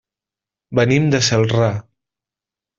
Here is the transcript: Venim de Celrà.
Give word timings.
Venim 0.79 1.05
de 1.15 1.21
Celrà. 1.29 1.71